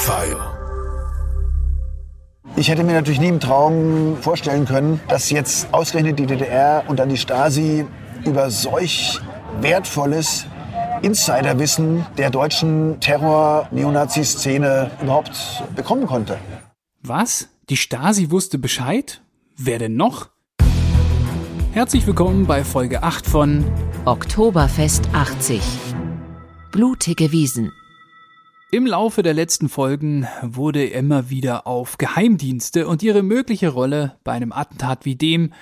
[0.00, 0.56] Fire.
[2.56, 6.98] Ich hätte mir natürlich nie im Traum vorstellen können, dass jetzt ausgerechnet die DDR und
[6.98, 7.84] dann die Stasi
[8.24, 9.20] über solch
[9.60, 10.46] wertvolles
[11.02, 16.38] Insiderwissen der deutschen Terror-Neonazi-Szene überhaupt bekommen konnte.
[17.02, 17.48] Was?
[17.68, 19.20] Die Stasi wusste Bescheid?
[19.58, 20.30] Wer denn noch?
[21.72, 23.70] Herzlich willkommen bei Folge 8 von
[24.06, 25.60] Oktoberfest 80.
[26.72, 27.70] Blutige Wiesen.
[28.72, 34.30] Im Laufe der letzten Folgen wurde immer wieder auf Geheimdienste und ihre mögliche Rolle bei
[34.30, 35.52] einem Attentat wie dem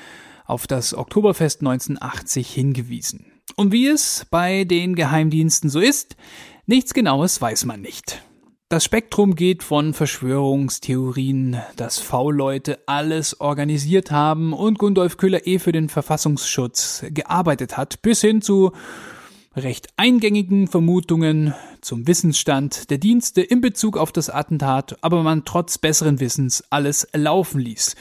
[0.44, 3.32] auf das Oktoberfest 1980 hingewiesen.
[3.56, 6.16] Und wie es bei den Geheimdiensten so ist,
[6.66, 8.22] nichts Genaues weiß man nicht.
[8.68, 15.72] Das Spektrum geht von Verschwörungstheorien, dass V-Leute alles organisiert haben und Gundolf Köhler eh für
[15.72, 18.72] den Verfassungsschutz gearbeitet hat, bis hin zu
[19.54, 25.78] recht eingängigen Vermutungen zum Wissensstand der Dienste in Bezug auf das Attentat, aber man trotz
[25.78, 27.96] besseren Wissens alles laufen ließ.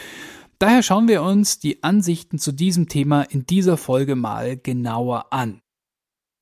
[0.59, 5.61] Daher schauen wir uns die Ansichten zu diesem Thema in dieser Folge mal genauer an.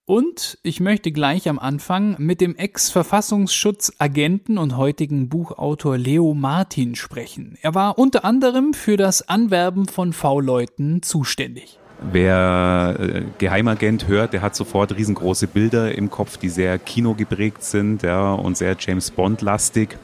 [0.07, 7.57] Und ich möchte gleich am Anfang mit dem Ex-Verfassungsschutzagenten und heutigen Buchautor Leo Martin sprechen.
[7.61, 11.79] Er war unter anderem für das Anwerben von V-Leuten zuständig.
[12.01, 18.03] Wer äh, Geheimagent hört, der hat sofort riesengroße Bilder im Kopf, die sehr kinogeprägt sind
[18.03, 19.97] ja, und sehr James Bond-lastig.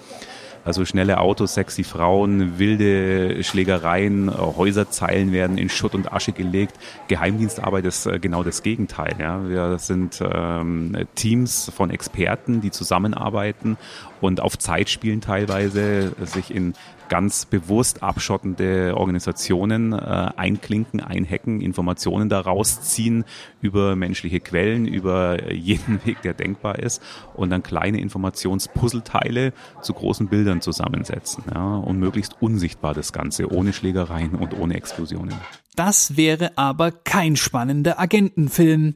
[0.64, 6.75] Also schnelle Autos, sexy Frauen, wilde Schlägereien, äh, Häuserzeilen werden in Schutt und Asche gelegt.
[7.08, 9.16] Geheimdienstarbeit ist äh, genau das Gegenteil.
[9.19, 9.47] Ja.
[9.50, 13.78] Wir sind ähm, Teams von Experten, die zusammenarbeiten
[14.22, 16.73] und auf Zeit spielen teilweise, sich in
[17.12, 19.98] ganz bewusst abschottende Organisationen äh,
[20.38, 23.26] einklinken, einhacken, Informationen daraus ziehen
[23.59, 27.03] über menschliche Quellen, über jeden Weg, der denkbar ist
[27.34, 33.73] und dann kleine Informationspuzzleteile zu großen Bildern zusammensetzen ja, und möglichst unsichtbar das Ganze, ohne
[33.73, 35.36] Schlägereien und ohne Explosionen.
[35.75, 38.96] Das wäre aber kein spannender Agentenfilm.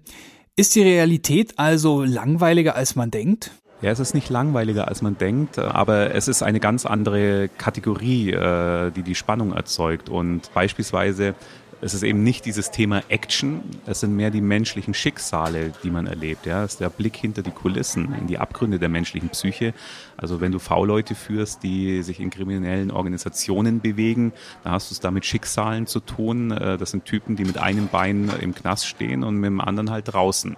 [0.55, 3.51] Ist die Realität also langweiliger als man denkt?
[3.81, 8.31] Ja, es ist nicht langweiliger, als man denkt, aber es ist eine ganz andere Kategorie,
[8.31, 10.09] äh, die die Spannung erzeugt.
[10.09, 11.35] Und beispielsweise
[11.81, 16.07] es ist eben nicht dieses Thema Action, es sind mehr die menschlichen Schicksale, die man
[16.07, 16.45] erlebt.
[16.45, 19.73] Ja, es ist der Blick hinter die Kulissen, in die Abgründe der menschlichen Psyche.
[20.17, 24.31] Also wenn du V-Leute führst, die sich in kriminellen Organisationen bewegen,
[24.63, 26.51] dann hast du es da mit Schicksalen zu tun.
[26.51, 29.91] Äh, das sind Typen, die mit einem Bein im Knast stehen und mit dem anderen
[29.91, 30.55] halt draußen.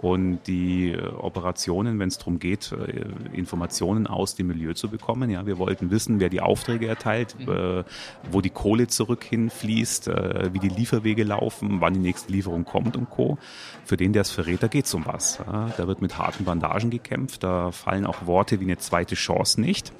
[0.00, 5.28] Und die äh, Operationen, wenn es darum geht, äh, Informationen aus dem Milieu zu bekommen.
[5.28, 7.52] Ja, wir wollten wissen, wer die Aufträge erteilt, mhm.
[7.52, 7.84] äh,
[8.30, 10.06] wo die Kohle zurück hinfließt,
[10.52, 13.38] wie die Lieferwege laufen, wann die nächste Lieferung kommt und Co.
[13.84, 15.38] Für den, der es verrät, da geht's um was.
[15.38, 19.92] Da wird mit harten Bandagen gekämpft, da fallen auch Worte wie eine zweite Chance nicht.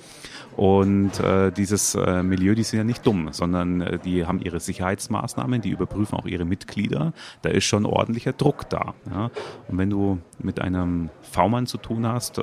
[0.59, 4.59] Und äh, dieses äh, Milieu, die sind ja nicht dumm, sondern äh, die haben ihre
[4.59, 7.13] Sicherheitsmaßnahmen, die überprüfen auch ihre Mitglieder.
[7.43, 8.95] Da ist schon ordentlicher Druck da.
[9.09, 9.31] Ja?
[9.69, 12.43] Und wenn du mit einem V-Mann zu tun hast, äh,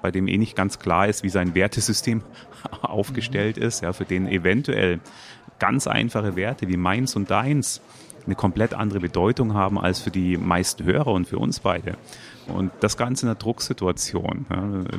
[0.00, 2.22] bei dem eh nicht ganz klar ist, wie sein Wertesystem
[2.80, 3.64] aufgestellt mhm.
[3.64, 5.00] ist, ja, für den eventuell
[5.58, 7.80] ganz einfache Werte wie meins und deins
[8.24, 11.96] eine komplett andere Bedeutung haben als für die meisten Hörer und für uns beide.
[12.48, 14.46] Und das Ganze in einer Drucksituation,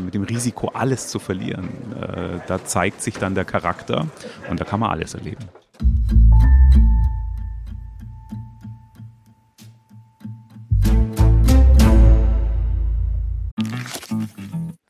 [0.03, 4.07] mit dem Risiko, alles zu verlieren, äh, da zeigt sich dann der Charakter
[4.49, 5.45] und da kann man alles erleben.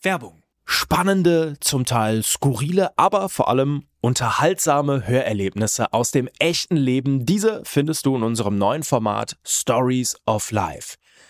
[0.02, 0.42] Werbung.
[0.66, 7.26] Spannende, zum Teil skurrile, aber vor allem unterhaltsame Hörerlebnisse aus dem echten Leben.
[7.26, 10.96] Diese findest du in unserem neuen Format Stories of Life.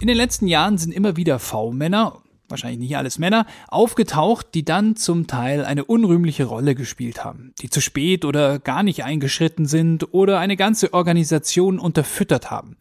[0.00, 4.94] In den letzten Jahren sind immer wieder V-Männer, wahrscheinlich nicht alles Männer, aufgetaucht, die dann
[4.94, 10.14] zum Teil eine unrühmliche Rolle gespielt haben, die zu spät oder gar nicht eingeschritten sind
[10.14, 12.76] oder eine ganze Organisation unterfüttert haben.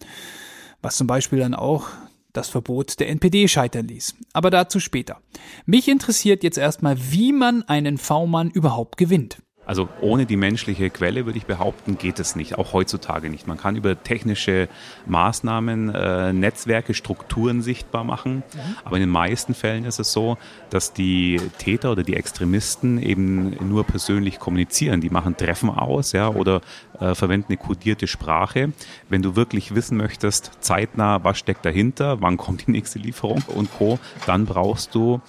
[0.82, 1.88] Was zum Beispiel dann auch
[2.34, 4.16] das Verbot der NPD scheitern ließ.
[4.32, 5.18] Aber dazu später.
[5.66, 9.40] Mich interessiert jetzt erstmal, wie man einen V-Mann überhaupt gewinnt.
[9.68, 13.48] Also ohne die menschliche Quelle, würde ich behaupten, geht es nicht, auch heutzutage nicht.
[13.48, 14.70] Man kann über technische
[15.06, 18.76] Maßnahmen äh, Netzwerke, Strukturen sichtbar machen, mhm.
[18.86, 20.38] aber in den meisten Fällen ist es so,
[20.70, 25.02] dass die Täter oder die Extremisten eben nur persönlich kommunizieren.
[25.02, 26.62] Die machen Treffen aus ja, oder
[27.02, 28.72] äh, verwenden eine kodierte Sprache.
[29.10, 33.70] Wenn du wirklich wissen möchtest, zeitnah, was steckt dahinter, wann kommt die nächste Lieferung und
[33.78, 35.20] Co., dann brauchst du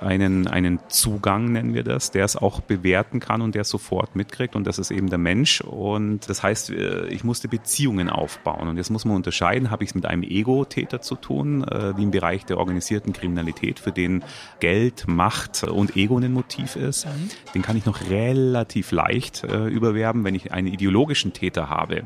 [0.00, 4.56] einen, einen Zugang, nennen wir das, der es auch bewerten kann und der sofort mitkriegt.
[4.56, 5.60] Und das ist eben der Mensch.
[5.60, 8.68] Und das heißt, äh, ich musste Beziehungen aufbauen.
[8.68, 12.02] Und jetzt muss man unterscheiden, habe ich es mit einem Ego-Täter zu tun, äh, wie
[12.02, 14.24] im Bereich der organisierten Kriminalität, für den
[14.60, 17.06] Geld, Macht und Ego ein Motiv ist.
[17.06, 17.30] Mhm.
[17.54, 22.04] Den kann ich noch relativ leicht äh, überwerben, wenn ich einen ideologischen Täter habe.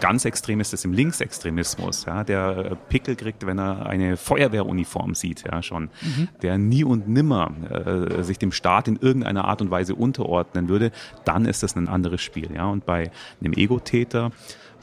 [0.00, 5.44] Ganz extrem ist es im Linksextremismus, ja, der Pickel kriegt, wenn er eine Feuerwehruniform sieht,
[5.50, 6.28] ja schon, mhm.
[6.42, 10.68] der nie und nimmer nimmer äh, sich dem Staat in irgendeiner Art und Weise unterordnen
[10.68, 10.90] würde,
[11.24, 12.50] dann ist das ein anderes Spiel.
[12.54, 12.66] Ja?
[12.66, 13.10] Und bei
[13.40, 14.32] einem Ego-Täter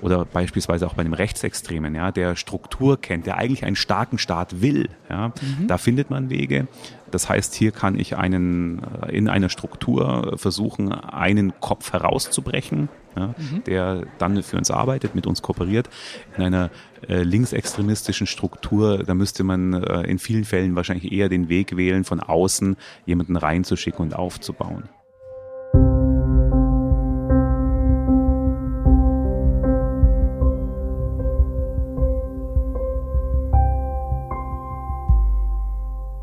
[0.02, 4.62] oder beispielsweise auch bei einem Rechtsextremen, ja, der Struktur kennt, der eigentlich einen starken Staat
[4.62, 5.68] will, ja, mhm.
[5.68, 6.68] da findet man Wege.
[7.12, 13.34] Das heißt, hier kann ich einen äh, in einer Struktur versuchen, einen Kopf herauszubrechen, ja,
[13.38, 13.64] mhm.
[13.66, 15.90] der dann für uns arbeitet, mit uns kooperiert.
[16.38, 16.70] In einer
[17.08, 22.04] äh, linksextremistischen Struktur, da müsste man äh, in vielen Fällen wahrscheinlich eher den Weg wählen,
[22.04, 22.76] von außen
[23.06, 24.84] jemanden reinzuschicken und aufzubauen.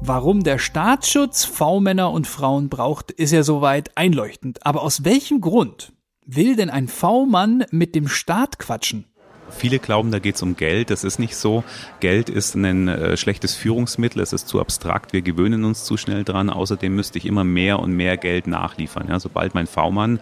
[0.08, 4.64] Warum der Staatsschutz V-Männer und Frauen braucht, ist ja soweit einleuchtend.
[4.64, 5.94] Aber aus welchem Grund
[6.24, 9.06] will denn ein V-Mann mit dem Staat quatschen?
[9.50, 10.90] Viele glauben, da geht es um Geld.
[10.90, 11.64] Das ist nicht so.
[11.98, 14.22] Geld ist ein äh, schlechtes Führungsmittel.
[14.22, 15.12] Es ist zu abstrakt.
[15.12, 16.50] Wir gewöhnen uns zu schnell dran.
[16.50, 19.08] Außerdem müsste ich immer mehr und mehr Geld nachliefern.
[19.08, 20.20] Ja, sobald mein V-Mann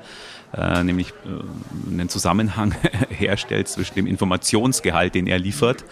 [0.57, 2.75] äh, nämlich äh, einen Zusammenhang
[3.09, 5.85] herstellt zwischen dem Informationsgehalt, den er liefert,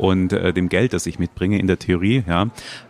[0.00, 2.44] und äh, dem Geld, das ich mitbringe in der Theorie, ja,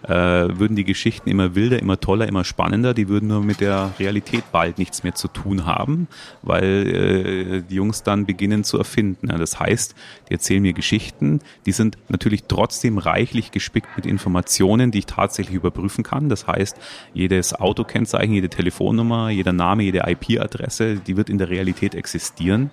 [0.05, 2.95] äh, würden die Geschichten immer wilder, immer toller, immer spannender.
[2.95, 6.07] Die würden nur mit der Realität bald nichts mehr zu tun haben,
[6.43, 9.29] weil äh, die Jungs dann beginnen zu erfinden.
[9.29, 9.39] Ja.
[9.39, 9.97] Das heißt,
[10.29, 15.57] die erzählen mir Geschichten, die sind natürlich trotzdem reichlich gespickt mit Informationen, die ich tatsächlich
[15.57, 16.29] überprüfen kann.
[16.29, 16.77] Das heißt,
[17.13, 22.71] jedes Autokennzeichen, jede Telefonnummer, jeder Name, jede IP-Adresse, die wird in der Realität existieren.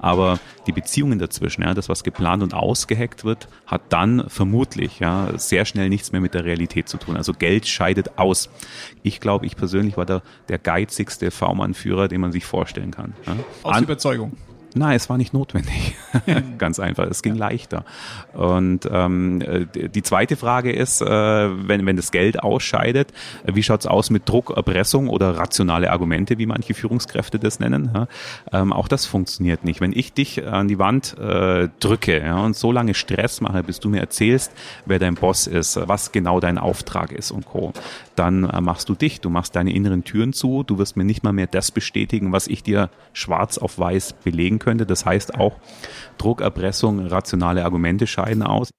[0.00, 5.36] Aber die Beziehungen dazwischen, ja, das, was geplant und ausgeheckt wird, hat dann vermutlich ja,
[5.36, 7.18] sehr schnell nichts mehr mit der Realität zu tun.
[7.18, 8.48] Also Geld scheidet aus.
[9.02, 13.12] Ich glaube, ich persönlich war der, der geizigste V-Mann-Führer, den man sich vorstellen kann.
[13.26, 13.36] Ja.
[13.62, 14.32] Aus An Überzeugung.
[14.74, 15.96] Nein, es war nicht notwendig.
[16.58, 17.84] Ganz einfach, es ging leichter.
[18.32, 23.12] Und ähm, die zweite Frage ist, äh, wenn, wenn das Geld ausscheidet,
[23.44, 27.90] wie schaut's aus mit Druck, Erpressung oder rationale Argumente, wie manche Führungskräfte das nennen?
[27.94, 28.08] Ja?
[28.52, 29.80] Ähm, auch das funktioniert nicht.
[29.80, 33.80] Wenn ich dich an die Wand äh, drücke ja, und so lange Stress mache, bis
[33.80, 34.52] du mir erzählst,
[34.86, 37.72] wer dein Boss ist, was genau dein Auftrag ist und Co.,
[38.16, 41.22] dann äh, machst du dich, du machst deine inneren Türen zu, du wirst mir nicht
[41.22, 44.86] mal mehr das bestätigen, was ich dir schwarz auf weiß belegen könnte.
[44.86, 45.56] Das heißt auch
[46.20, 48.70] Druckerpressung, rationale Argumente scheiden aus.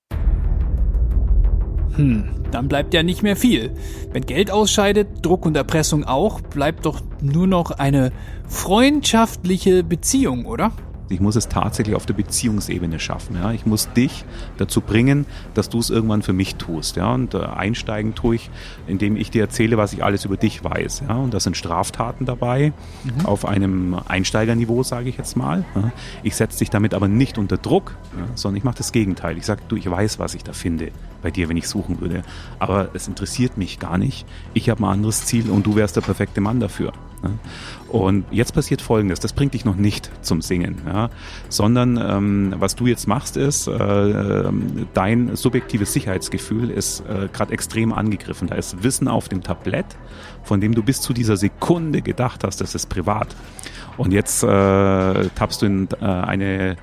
[1.96, 3.72] Hm, dann bleibt ja nicht mehr viel.
[4.14, 8.12] Wenn Geld ausscheidet, Druck und Erpressung auch, bleibt doch nur noch eine
[8.48, 10.72] freundschaftliche Beziehung, oder?
[11.12, 13.36] Ich muss es tatsächlich auf der Beziehungsebene schaffen.
[13.36, 13.52] Ja.
[13.52, 14.26] Ich muss dich
[14.58, 16.96] dazu bringen, dass du es irgendwann für mich tust.
[16.96, 17.14] Ja.
[17.14, 18.50] Und äh, einsteigen tue ich,
[18.88, 21.04] indem ich dir erzähle, was ich alles über dich weiß.
[21.08, 21.16] Ja.
[21.16, 23.26] Und da sind Straftaten dabei, mhm.
[23.26, 25.66] auf einem Einsteigerniveau, sage ich jetzt mal.
[25.76, 25.92] Ja.
[26.24, 29.38] Ich setze dich damit aber nicht unter Druck, ja, sondern ich mache das Gegenteil.
[29.38, 30.92] Ich sage, du, ich weiß, was ich da finde
[31.22, 32.24] bei dir, wenn ich suchen würde.
[32.60, 34.26] Aber es interessiert mich gar nicht.
[34.54, 36.94] Ich habe ein anderes Ziel und du wärst der perfekte Mann dafür.
[37.24, 37.38] Ne?
[37.88, 41.10] Und jetzt passiert Folgendes, das bringt dich noch nicht zum Singen, ja,
[41.50, 47.54] sondern ähm, was du jetzt machst ist, äh, ähm, dein subjektives Sicherheitsgefühl ist äh, gerade
[47.54, 48.48] extrem angegriffen.
[48.48, 49.86] Da ist Wissen auf dem Tablett,
[50.44, 53.36] von dem du bis zu dieser Sekunde gedacht hast, das ist privat.
[53.98, 56.78] Und jetzt äh, tappst du in äh, eine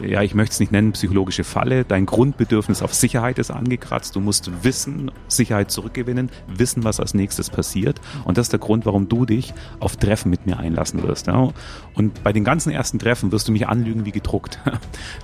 [0.00, 1.84] ja, ich möchte es nicht nennen, psychologische Falle.
[1.84, 4.16] Dein Grundbedürfnis auf Sicherheit ist angekratzt.
[4.16, 8.00] Du musst wissen, Sicherheit zurückgewinnen, wissen, was als nächstes passiert.
[8.24, 11.26] Und das ist der Grund, warum du dich auf Treffen mit mir einlassen wirst.
[11.26, 11.50] Ja.
[11.94, 14.58] Und bei den ganzen ersten Treffen wirst du mich anlügen wie gedruckt.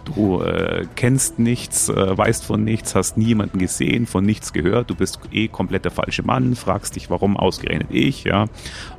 [0.05, 4.91] Du äh, kennst nichts, äh, weißt von nichts, hast nie jemanden gesehen, von nichts gehört.
[4.91, 8.47] Du bist eh komplett der falsche Mann, fragst dich, warum ausgerechnet ich, ja.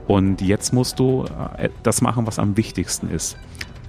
[0.08, 1.26] Und jetzt musst du
[1.58, 3.38] äh, das machen, was am wichtigsten ist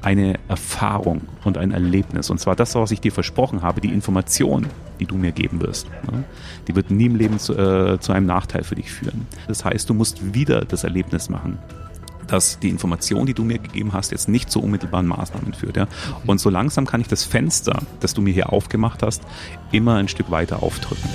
[0.03, 2.31] eine Erfahrung und ein Erlebnis.
[2.31, 4.67] Und zwar das, was ich dir versprochen habe, die Information,
[4.99, 5.87] die du mir geben wirst.
[6.69, 9.27] Die wird nie im Leben zu, äh, zu einem Nachteil für dich führen.
[9.49, 11.59] Das heißt, du musst wieder das Erlebnis machen.
[12.27, 15.77] dass die Information, die du mir gegeben hast, jetzt nicht zu unmittelbaren Maßnahmen führt.
[15.77, 15.89] Ja?
[16.27, 19.23] Und so langsam kann ich das Fenster, das du mir hier aufgemacht hast,
[19.73, 21.11] immer ein Stück weiter aufdrücken.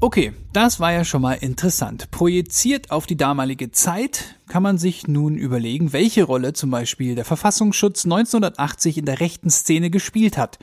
[0.00, 2.12] Okay, das war ja schon mal interessant.
[2.12, 7.24] Projiziert auf die damalige Zeit kann man sich nun überlegen, welche Rolle zum Beispiel der
[7.24, 10.60] Verfassungsschutz 1980 in der rechten Szene gespielt hat.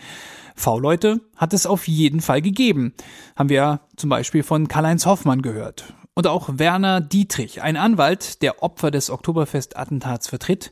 [0.56, 2.94] V-Leute hat es auf jeden Fall gegeben.
[3.36, 5.94] Haben wir ja zum Beispiel von Karl-Heinz Hoffmann gehört.
[6.18, 10.72] Und auch Werner Dietrich, ein Anwalt, der Opfer des Oktoberfest-Attentats vertritt,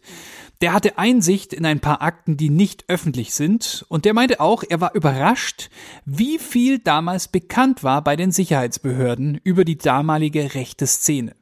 [0.61, 4.63] der hatte Einsicht in ein paar Akten, die nicht öffentlich sind, und der meinte auch,
[4.67, 5.69] er war überrascht,
[6.05, 11.35] wie viel damals bekannt war bei den Sicherheitsbehörden über die damalige rechte Szene.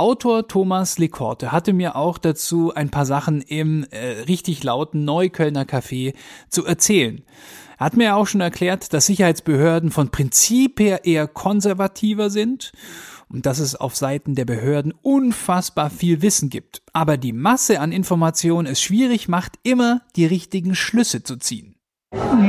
[0.00, 5.64] Autor Thomas Lekorte hatte mir auch dazu ein paar Sachen im äh, richtig lauten Neuköllner
[5.64, 6.14] Café
[6.48, 7.24] zu erzählen.
[7.78, 12.70] Er hat mir auch schon erklärt, dass Sicherheitsbehörden von Prinzip her eher konservativer sind
[13.28, 17.90] und dass es auf Seiten der Behörden unfassbar viel Wissen gibt, aber die Masse an
[17.90, 21.74] Informationen es schwierig macht, immer die richtigen Schlüsse zu ziehen.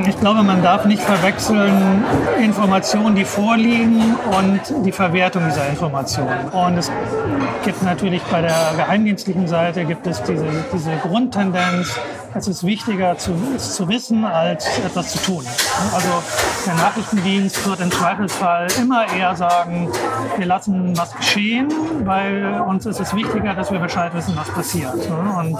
[0.07, 2.05] Ich glaube, man darf nicht verwechseln
[2.41, 6.47] Informationen, die vorliegen und die Verwertung dieser Informationen.
[6.49, 6.89] Und es
[7.65, 11.99] gibt natürlich bei der geheimdienstlichen Seite gibt es diese, diese Grundtendenz,
[12.35, 15.45] es ist wichtiger zu, es zu wissen, als etwas zu tun.
[15.93, 16.09] Also
[16.65, 19.89] der Nachrichtendienst wird im Zweifelsfall immer eher sagen,
[20.37, 21.69] wir lassen was geschehen,
[22.05, 24.93] weil uns ist es wichtiger, dass wir Bescheid wissen, was passiert.
[24.93, 25.57] Und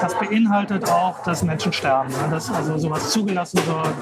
[0.00, 3.94] das beinhaltet auch, dass Menschen sterben, dass also sowas zugelassen wird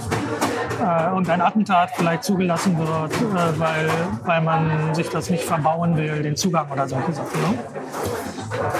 [0.80, 3.88] äh, und ein Attentat vielleicht zugelassen wird, äh, weil,
[4.24, 7.58] weil man sich das nicht verbauen will, den Zugang oder solche Sachen.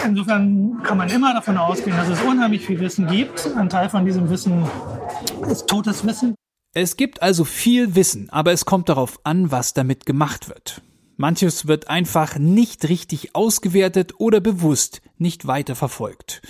[0.04, 3.48] Insofern kann man immer davon ausgehen, dass es unheimlich viel Wissen gibt.
[3.56, 4.64] Ein Teil von diesem Wissen
[5.50, 6.34] ist totes Wissen.
[6.74, 10.82] Es gibt also viel Wissen, aber es kommt darauf an, was damit gemacht wird.
[11.16, 16.42] Manches wird einfach nicht richtig ausgewertet oder bewusst nicht weiter verfolgt.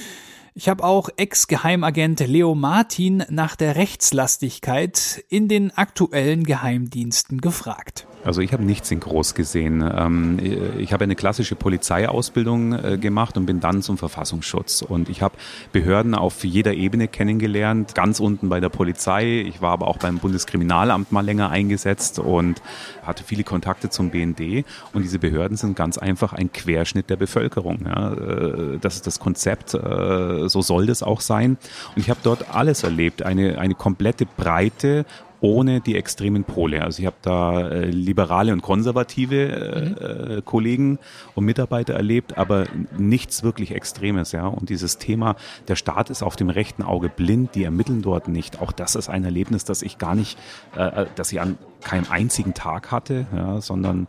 [0.55, 8.09] Ich habe auch Ex-Geheimagent Leo Martin nach der Rechtslastigkeit in den aktuellen Geheimdiensten gefragt.
[8.29, 9.83] Also ich habe nichts in groß gesehen.
[9.83, 10.39] Ähm,
[10.77, 14.83] ich habe eine klassische Polizeiausbildung äh, gemacht und bin dann zum Verfassungsschutz.
[14.83, 15.35] Und ich habe
[15.73, 19.41] Behörden auf jeder Ebene kennengelernt, ganz unten bei der Polizei.
[19.41, 22.61] Ich war aber auch beim Bundeskriminalamt mal länger eingesetzt und
[23.03, 24.67] hatte viele Kontakte zum BND.
[24.93, 27.87] Und diese Behörden sind ganz einfach ein Querschnitt der Bevölkerung.
[27.87, 31.57] Äh, das ist das Konzept, äh, so soll das auch sein.
[31.97, 35.07] Und ich habe dort alles erlebt, eine, eine komplette Breite
[35.41, 36.83] ohne die extremen Pole.
[36.83, 40.45] Also ich habe da äh, liberale und konservative äh, mhm.
[40.45, 40.99] Kollegen
[41.35, 42.67] und Mitarbeiter erlebt, aber
[42.97, 44.33] nichts wirklich Extremes.
[44.33, 44.47] Ja.
[44.47, 45.37] Und dieses Thema,
[45.69, 48.61] der Staat ist auf dem rechten Auge blind, die ermitteln dort nicht.
[48.61, 50.39] Auch das ist ein Erlebnis, das ich gar nicht,
[50.77, 54.09] äh, äh das ich an keinem einzigen Tag hatte, ja, sondern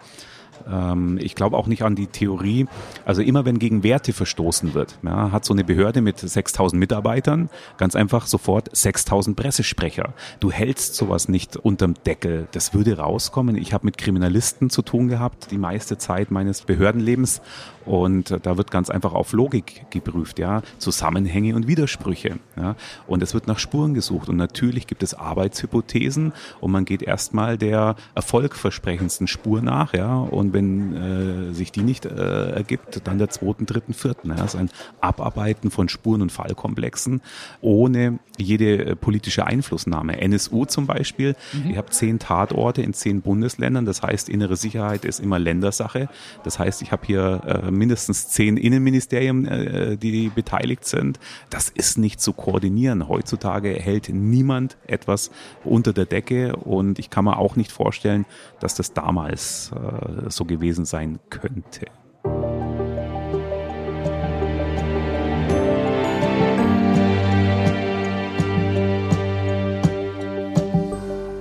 [1.20, 2.68] ich glaube auch nicht an die Theorie,
[3.06, 7.50] also immer wenn gegen Werte verstoßen wird, ja, hat so eine Behörde mit 6000 Mitarbeitern
[7.78, 10.14] ganz einfach sofort 6000 Pressesprecher.
[10.40, 12.48] Du hältst sowas nicht unterm Deckel.
[12.52, 13.56] Das würde rauskommen.
[13.56, 17.42] Ich habe mit Kriminalisten zu tun gehabt, die meiste Zeit meines Behördenlebens
[17.90, 22.38] und da wird ganz einfach auf Logik geprüft, ja, Zusammenhänge und Widersprüche.
[22.56, 22.76] Ja.
[23.08, 24.30] Und es wird nach Spuren gesucht.
[24.30, 30.20] Und natürlich gibt es Arbeitshypothesen und man geht erstmal der erfolgversprechendsten Spur nach, ja.
[30.20, 34.30] Und wenn äh, sich die nicht äh, ergibt, dann der zweiten, dritten, vierten.
[34.30, 34.36] Ja.
[34.36, 34.70] Das ist ein
[35.02, 37.22] Abarbeiten von Spuren und Fallkomplexen
[37.62, 40.22] ohne jede äh, politische Einflussnahme.
[40.22, 41.72] NSU zum Beispiel, mhm.
[41.72, 46.10] ihr habt zehn Tatorte in zehn Bundesländern, das heißt, innere Sicherheit ist immer Ländersache.
[46.44, 51.20] Das heißt, ich habe hier äh, mindestens zehn Innenministerien, äh, die beteiligt sind.
[51.50, 53.08] Das ist nicht zu koordinieren.
[53.08, 55.32] Heutzutage hält niemand etwas
[55.64, 58.26] unter der Decke und ich kann mir auch nicht vorstellen,
[58.60, 61.86] dass das damals äh, so gewesen sein könnte.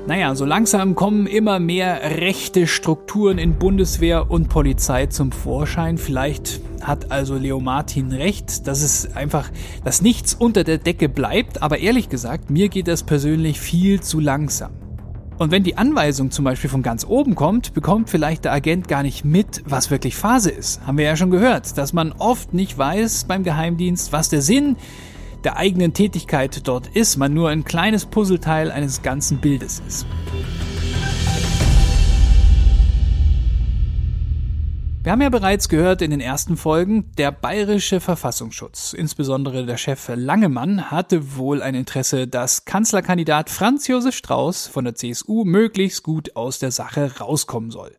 [0.09, 5.99] Naja, so langsam kommen immer mehr rechte Strukturen in Bundeswehr und Polizei zum Vorschein.
[5.99, 9.51] Vielleicht hat also Leo Martin recht, dass es einfach,
[9.85, 14.19] dass nichts unter der Decke bleibt, aber ehrlich gesagt, mir geht das persönlich viel zu
[14.19, 14.88] langsam.
[15.39, 19.05] Und wenn die Anweisung zum Beispiel von ganz oben kommt, bekommt vielleicht der Agent gar
[19.05, 20.85] nicht mit, was wirklich Phase ist.
[20.85, 24.77] Haben wir ja schon gehört, dass man oft nicht weiß beim Geheimdienst, was der Sinn
[25.45, 30.07] der eigenen Tätigkeit dort ist, man nur ein kleines Puzzleteil eines ganzen Bildes ist.
[35.09, 40.11] Wir haben ja bereits gehört in den ersten Folgen, der bayerische Verfassungsschutz, insbesondere der Chef
[40.15, 46.37] Langemann, hatte wohl ein Interesse, dass Kanzlerkandidat Franz Josef Strauß von der CSU möglichst gut
[46.37, 47.97] aus der Sache rauskommen soll.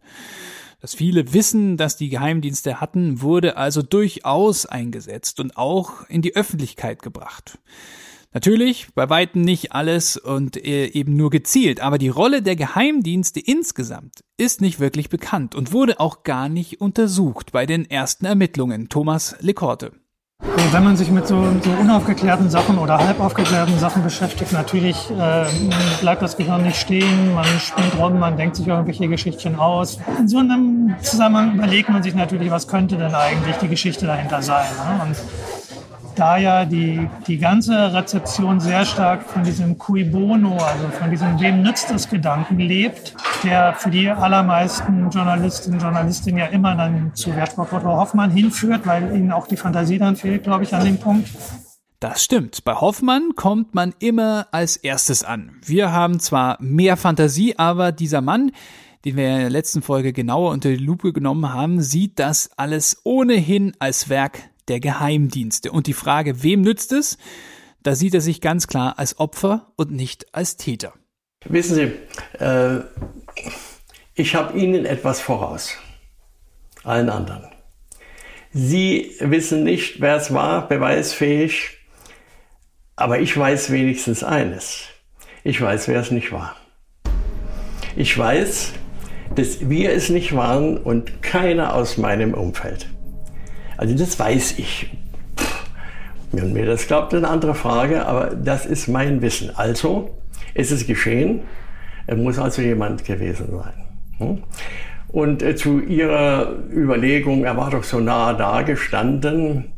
[0.82, 6.36] Das viele Wissen, das die Geheimdienste hatten, wurde also durchaus eingesetzt und auch in die
[6.36, 7.58] Öffentlichkeit gebracht.
[8.32, 13.40] Natürlich, bei weitem nicht alles und äh, eben nur gezielt, aber die Rolle der Geheimdienste
[13.40, 18.88] insgesamt ist nicht wirklich bekannt und wurde auch gar nicht untersucht bei den ersten Ermittlungen.
[18.88, 19.94] Thomas Lekorte.
[20.72, 25.46] Wenn man sich mit so, so unaufgeklärten Sachen oder halb aufgeklärten Sachen beschäftigt, natürlich äh,
[26.00, 29.98] bleibt das Gehirn nicht stehen, man spinnt rum, man denkt sich irgendwelche Geschichtchen aus.
[30.20, 34.44] In so einem Zusammenhang überlegt man sich natürlich, was könnte denn eigentlich die Geschichte dahinter
[34.44, 34.68] sein.
[34.78, 35.02] Ne?
[35.08, 35.16] Und
[36.20, 41.40] da ja die, die ganze Rezeption sehr stark von diesem Cui Bono, also von diesem
[41.40, 47.12] Wem nützt es Gedanken lebt, der für die allermeisten Journalistinnen und Journalistinnen ja immer dann
[47.16, 50.98] zu Wertsportautor Hoffmann hinführt, weil ihnen auch die Fantasie dann fehlt, glaube ich, an dem
[50.98, 51.30] Punkt.
[52.02, 52.64] Das stimmt.
[52.66, 55.52] Bei Hoffmann kommt man immer als erstes an.
[55.66, 58.52] Wir haben zwar mehr Fantasie, aber dieser Mann,
[59.06, 63.02] den wir in der letzten Folge genauer unter die Lupe genommen haben, sieht das alles
[63.04, 65.72] ohnehin als Werk der Geheimdienste.
[65.72, 67.18] Und die Frage, wem nützt es?
[67.84, 70.94] Da sieht er sich ganz klar als Opfer und nicht als Täter.
[71.46, 72.82] Wissen Sie, äh,
[74.16, 75.78] ich habe Ihnen etwas voraus,
[76.84, 77.48] allen anderen.
[78.52, 81.78] Sie wissen nicht, wer es war, beweisfähig,
[82.96, 84.88] aber ich weiß wenigstens eines.
[85.44, 86.58] Ich weiß, wer es nicht war.
[87.96, 88.74] Ich weiß,
[89.36, 92.88] dass wir es nicht waren und keiner aus meinem Umfeld.
[93.80, 94.90] Also das weiß ich.
[96.34, 99.56] Wenn mir das glaubt, eine andere Frage, aber das ist mein Wissen.
[99.56, 100.18] Also,
[100.54, 101.44] ist es geschehen.
[102.06, 103.86] Es muss also jemand gewesen sein.
[104.18, 104.44] Hm?
[105.08, 109.72] Und äh, zu Ihrer Überlegung, er war doch so nah da gestanden.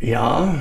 [0.00, 0.54] Ja,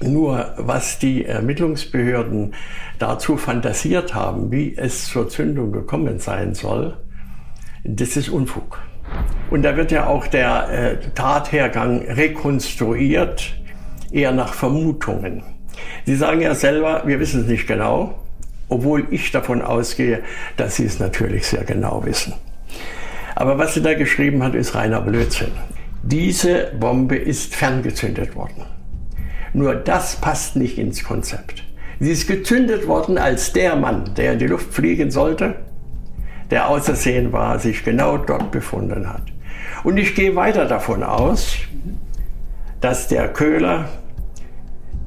[0.00, 2.54] nur was die Ermittlungsbehörden
[2.98, 6.96] dazu fantasiert haben, wie es zur Zündung gekommen sein soll,
[7.84, 8.80] das ist Unfug.
[9.50, 13.54] Und da wird ja auch der äh, Tathergang rekonstruiert,
[14.10, 15.42] eher nach Vermutungen.
[16.04, 18.18] Sie sagen ja selber, wir wissen es nicht genau,
[18.68, 20.22] obwohl ich davon ausgehe,
[20.56, 22.34] dass Sie es natürlich sehr genau wissen.
[23.38, 25.52] Aber was sie da geschrieben hat, ist reiner Blödsinn.
[26.02, 28.64] Diese Bombe ist ferngezündet worden.
[29.52, 31.62] Nur das passt nicht ins Konzept.
[32.00, 35.54] Sie ist gezündet worden, als der Mann, der in die Luft fliegen sollte,
[36.50, 39.22] der außersehen war, sich genau dort befunden hat.
[39.84, 41.56] Und ich gehe weiter davon aus,
[42.80, 43.88] dass der Köhler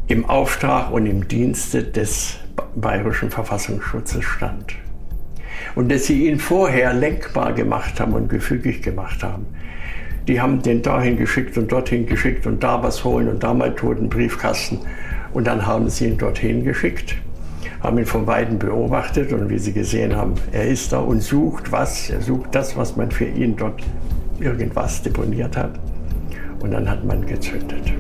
[0.08, 2.38] im Auftrag und im Dienste des
[2.76, 4.76] bayerischen Verfassungsschutzes stand.
[5.76, 9.46] Und dass sie ihn vorher lenkbar gemacht haben und gefügig gemacht haben.
[10.28, 13.74] Die haben den dahin geschickt und dorthin geschickt und da was holen und da mal
[13.74, 14.80] toten Briefkasten.
[15.34, 17.16] Und dann haben sie ihn dorthin geschickt
[17.82, 21.72] haben ihn von Weitem beobachtet und wie Sie gesehen haben, er ist da und sucht
[21.72, 22.10] was.
[22.10, 23.82] Er sucht das, was man für ihn dort
[24.40, 25.80] irgendwas deponiert hat.
[26.60, 27.94] Und dann hat man gezündet.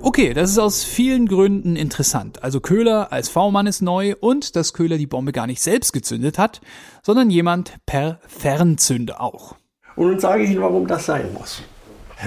[0.00, 2.42] Okay, das ist aus vielen Gründen interessant.
[2.42, 6.38] Also Köhler als V-Mann ist neu und dass Köhler die Bombe gar nicht selbst gezündet
[6.38, 6.60] hat,
[7.02, 9.56] sondern jemand per Fernzünder auch.
[9.96, 11.62] Und nun sage ich Ihnen, warum das sein muss.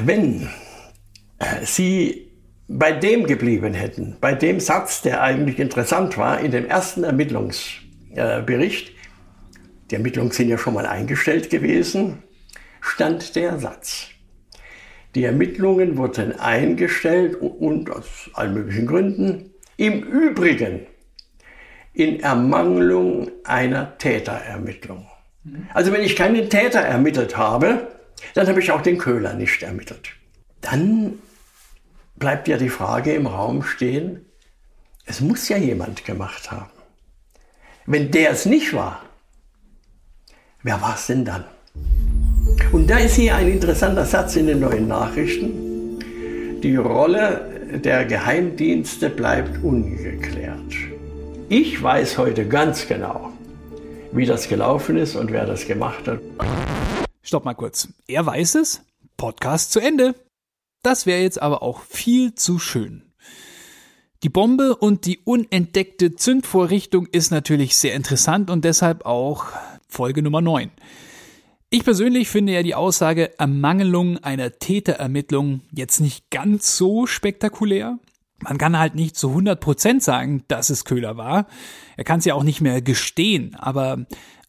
[0.04, 0.50] Wenn
[1.64, 2.32] Sie
[2.68, 8.92] bei dem geblieben hätten, bei dem Satz, der eigentlich interessant war, in dem ersten Ermittlungsbericht,
[9.90, 12.24] die Ermittlungen sind ja schon mal eingestellt gewesen,
[12.82, 14.08] stand der Satz.
[15.16, 19.52] Die Ermittlungen wurden eingestellt und aus allen möglichen Gründen.
[19.78, 20.88] Im Übrigen
[21.94, 25.08] in Ermangelung einer Täterermittlung.
[25.74, 27.88] Also wenn ich keinen Täter ermittelt habe,
[28.34, 30.10] dann habe ich auch den Köhler nicht ermittelt.
[30.62, 31.20] Dann
[32.18, 34.26] bleibt ja die Frage im Raum stehen,
[35.06, 36.70] es muss ja jemand gemacht haben.
[37.86, 39.02] Wenn der es nicht war,
[40.64, 41.46] wer war es denn dann?
[42.72, 46.00] Und da ist hier ein interessanter Satz in den neuen Nachrichten.
[46.62, 50.74] Die Rolle der Geheimdienste bleibt ungeklärt.
[51.50, 53.32] Ich weiß heute ganz genau,
[54.12, 56.20] wie das gelaufen ist und wer das gemacht hat.
[57.22, 57.88] Stopp mal kurz.
[58.08, 58.82] Er weiß es?
[59.16, 60.14] Podcast zu Ende.
[60.84, 63.04] Das wäre jetzt aber auch viel zu schön.
[64.24, 69.46] Die Bombe und die unentdeckte Zündvorrichtung ist natürlich sehr interessant und deshalb auch
[69.88, 70.72] Folge Nummer 9.
[71.70, 78.00] Ich persönlich finde ja die Aussage Ermangelung einer Täterermittlung jetzt nicht ganz so spektakulär.
[78.40, 81.48] Man kann halt nicht zu 100% sagen, dass es Köhler war.
[81.96, 84.06] Er kann es ja auch nicht mehr gestehen, aber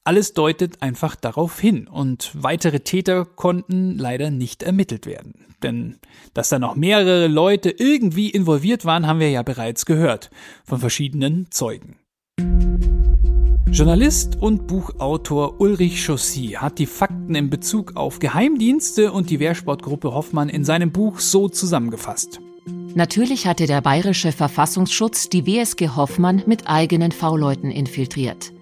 [0.09, 5.45] alles deutet einfach darauf hin und weitere Täter konnten leider nicht ermittelt werden.
[5.63, 5.97] Denn
[6.33, 10.31] dass da noch mehrere Leute irgendwie involviert waren, haben wir ja bereits gehört
[10.65, 11.97] von verschiedenen Zeugen.
[13.71, 20.15] Journalist und Buchautor Ulrich Chaussy hat die Fakten in Bezug auf Geheimdienste und die Wehrsportgruppe
[20.15, 22.41] Hoffmann in seinem Buch so zusammengefasst.
[22.95, 28.55] Natürlich hatte der bayerische Verfassungsschutz die WSG Hoffmann mit eigenen V-Leuten infiltriert.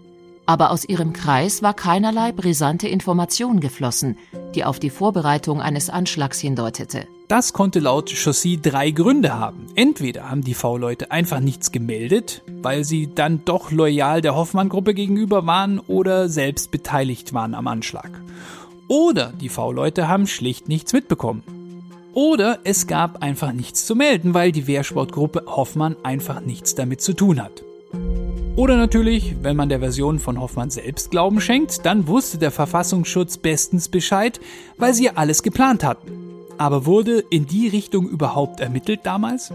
[0.47, 4.17] Aber aus ihrem Kreis war keinerlei brisante Information geflossen,
[4.55, 7.07] die auf die Vorbereitung eines Anschlags hindeutete.
[7.29, 9.67] Das konnte laut Chaussy drei Gründe haben.
[9.75, 15.45] Entweder haben die V-Leute einfach nichts gemeldet, weil sie dann doch loyal der Hoffmann-Gruppe gegenüber
[15.45, 18.11] waren oder selbst beteiligt waren am Anschlag.
[18.87, 21.43] Oder die V-Leute haben schlicht nichts mitbekommen.
[22.15, 27.13] Oder es gab einfach nichts zu melden, weil die Wehrsportgruppe Hoffmann einfach nichts damit zu
[27.13, 27.66] tun hat.
[28.57, 33.37] Oder natürlich, wenn man der Version von Hoffmann selbst Glauben schenkt, dann wusste der Verfassungsschutz
[33.37, 34.40] bestens Bescheid,
[34.79, 36.11] weil sie alles geplant hatten.
[36.57, 39.53] Aber wurde in die Richtung überhaupt ermittelt damals?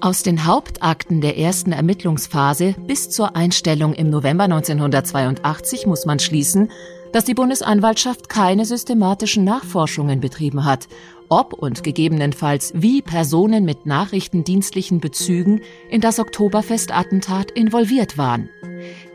[0.00, 6.70] Aus den Hauptakten der ersten Ermittlungsphase bis zur Einstellung im November 1982 muss man schließen,
[7.12, 10.88] dass die Bundesanwaltschaft keine systematischen Nachforschungen betrieben hat,
[11.30, 18.50] ob und gegebenenfalls wie Personen mit nachrichtendienstlichen Bezügen in das Oktoberfest-Attentat involviert waren.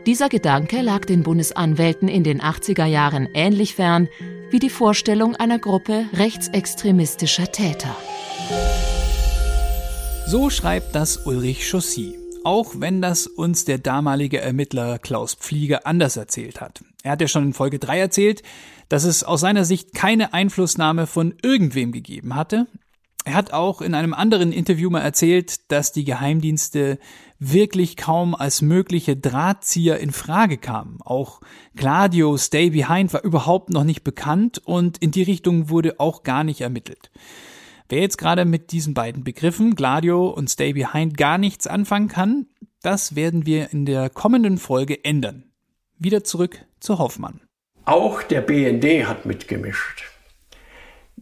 [0.06, 4.08] Dieser Gedanke lag den Bundesanwälten in den 80er Jahren ähnlich fern
[4.50, 7.94] wie die Vorstellung einer Gruppe rechtsextremistischer Täter.
[10.26, 16.16] So schreibt das Ulrich Chaussy, auch wenn das uns der damalige Ermittler Klaus Pflieger anders
[16.16, 16.80] erzählt hat.
[17.06, 18.42] Er hat ja schon in Folge 3 erzählt,
[18.88, 22.66] dass es aus seiner Sicht keine Einflussnahme von irgendwem gegeben hatte.
[23.24, 26.98] Er hat auch in einem anderen Interview mal erzählt, dass die Geheimdienste
[27.38, 30.98] wirklich kaum als mögliche Drahtzieher in Frage kamen.
[31.00, 31.40] Auch
[31.76, 36.42] Gladio Stay Behind war überhaupt noch nicht bekannt und in die Richtung wurde auch gar
[36.42, 37.12] nicht ermittelt.
[37.88, 42.46] Wer jetzt gerade mit diesen beiden Begriffen, Gladio und Stay Behind, gar nichts anfangen kann,
[42.82, 45.44] das werden wir in der kommenden Folge ändern.
[45.98, 47.40] Wieder zurück zu Hoffmann.
[47.86, 50.04] Auch der BND hat mitgemischt.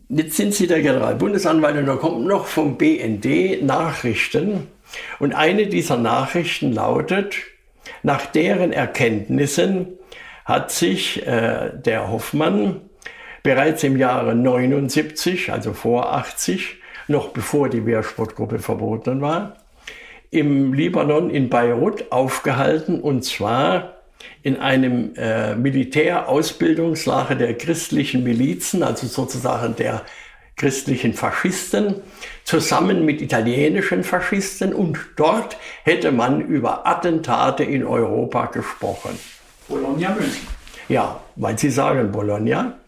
[0.08, 4.66] Jetzt sind Sie der Generalbundesanwalt und da kommt noch vom BND Nachrichten.
[5.20, 7.36] Und eine dieser Nachrichten lautet,
[8.02, 9.98] nach deren Erkenntnissen
[10.44, 12.82] hat sich äh, der Hoffmann
[13.42, 19.56] bereits im Jahre 79, also vor 80, noch bevor die Wehrsportgruppe verboten war,
[20.30, 23.94] im Libanon in Beirut aufgehalten und zwar
[24.42, 30.02] in einem äh, Militärausbildungslager der christlichen Milizen, also sozusagen der
[30.56, 31.96] christlichen Faschisten,
[32.44, 39.18] zusammen mit italienischen Faschisten und dort hätte man über Attentate in Europa gesprochen.
[39.68, 40.46] Bologna München.
[40.88, 42.78] Ja, weil Sie sagen Bologna.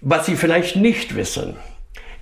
[0.00, 1.56] Was Sie vielleicht nicht wissen,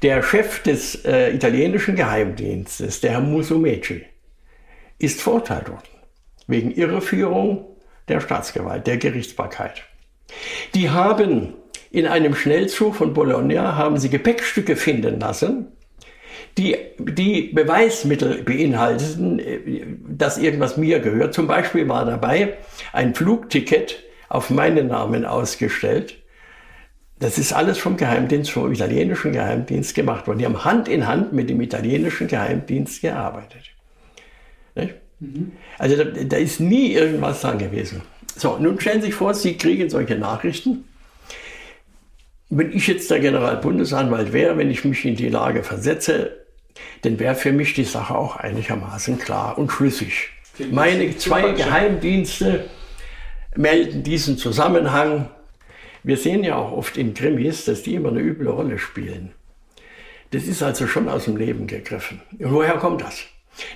[0.02, 4.04] der Chef des äh, italienischen Geheimdienstes, der Herr Musumeci,
[4.98, 5.82] ist verurteilt worden
[6.46, 7.71] wegen Irreführung
[8.08, 9.82] der Staatsgewalt, der Gerichtsbarkeit.
[10.74, 11.54] Die haben
[11.90, 15.68] in einem Schnellzug von Bologna haben sie Gepäckstücke finden lassen,
[16.58, 21.34] die, die Beweismittel beinhalteten, dass irgendwas mir gehört.
[21.34, 22.58] Zum Beispiel war dabei
[22.92, 26.18] ein Flugticket auf meinen Namen ausgestellt.
[27.18, 30.38] Das ist alles vom Geheimdienst, vom italienischen Geheimdienst gemacht worden.
[30.38, 33.70] Die haben Hand in Hand mit dem italienischen Geheimdienst gearbeitet.
[34.74, 34.94] Nicht?
[35.22, 35.52] Mhm.
[35.78, 38.02] Also da, da, ist nie irgendwas dran gewesen.
[38.36, 40.84] So, nun stellen Sie sich vor, Sie kriegen solche Nachrichten.
[42.50, 46.38] Wenn ich jetzt der Generalbundesanwalt wäre, wenn ich mich in die Lage versetze,
[47.02, 50.30] dann wäre für mich die Sache auch einigermaßen klar und schlüssig.
[50.70, 52.68] Meine zwei Geheimdienste
[53.56, 55.30] melden diesen Zusammenhang.
[56.02, 59.32] Wir sehen ja auch oft in Krimis, dass die immer eine üble Rolle spielen.
[60.32, 62.20] Das ist also schon aus dem Leben gegriffen.
[62.38, 63.24] Und woher kommt das?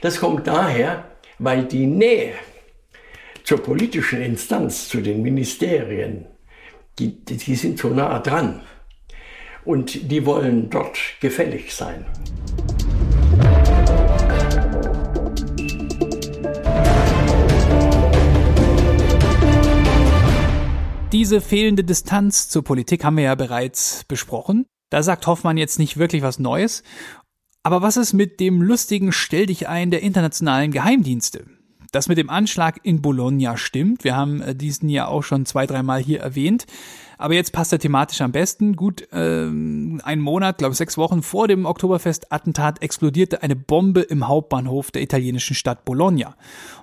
[0.00, 1.04] Das kommt daher,
[1.38, 2.34] weil die Nähe
[3.44, 6.26] zur politischen Instanz, zu den Ministerien,
[6.98, 8.62] die, die sind so nah dran
[9.64, 12.06] und die wollen dort gefällig sein.
[21.12, 24.66] Diese fehlende Distanz zur Politik haben wir ja bereits besprochen.
[24.90, 26.82] Da sagt Hoffmann jetzt nicht wirklich was Neues
[27.66, 31.46] aber was ist mit dem lustigen Stell dich ein der internationalen Geheimdienste?
[31.90, 34.04] Das mit dem Anschlag in Bologna stimmt.
[34.04, 36.66] Wir haben äh, diesen ja auch schon zwei, dreimal hier erwähnt.
[37.18, 38.76] Aber jetzt passt er thematisch am besten.
[38.76, 44.28] Gut, ähm, einen Monat, glaube ich, sechs Wochen vor dem Oktoberfest-Attentat explodierte eine Bombe im
[44.28, 46.36] Hauptbahnhof der italienischen Stadt Bologna.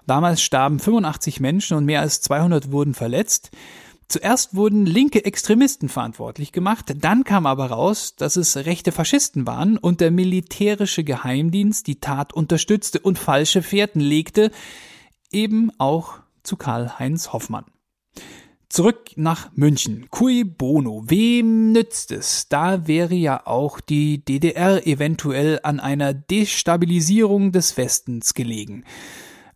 [0.06, 3.52] Damals starben 85 Menschen und mehr als 200 wurden verletzt.
[4.14, 9.76] Zuerst wurden linke Extremisten verantwortlich gemacht, dann kam aber raus, dass es rechte Faschisten waren
[9.76, 14.52] und der militärische Geheimdienst die Tat unterstützte und falsche Fährten legte,
[15.32, 17.66] eben auch zu Karl-Heinz Hoffmann.
[18.70, 20.06] Zurück nach München.
[20.12, 21.06] Cui bono.
[21.08, 22.48] Wem nützt es?
[22.50, 28.84] Da wäre ja auch die DDR eventuell an einer Destabilisierung des Westens gelegen.